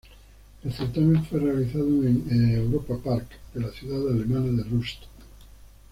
[0.63, 5.03] El certamen fue realizado en en Europa-Park de la ciudad alemana de Rust.